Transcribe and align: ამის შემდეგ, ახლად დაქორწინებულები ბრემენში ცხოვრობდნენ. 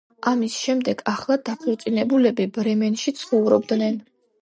ამის 0.29 0.55
შემდეგ, 0.61 1.03
ახლად 1.13 1.45
დაქორწინებულები 1.51 2.51
ბრემენში 2.59 3.15
ცხოვრობდნენ. 3.23 4.05